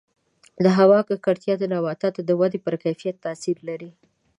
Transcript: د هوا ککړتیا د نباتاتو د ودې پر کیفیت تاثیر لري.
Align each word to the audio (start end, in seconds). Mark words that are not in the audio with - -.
د 0.63 0.65
هوا 0.77 0.99
ککړتیا 1.09 1.55
د 1.59 1.63
نباتاتو 1.73 2.19
د 2.25 2.31
ودې 2.39 2.59
پر 2.65 2.75
کیفیت 2.83 3.15
تاثیر 3.25 3.57
لري. 3.69 3.91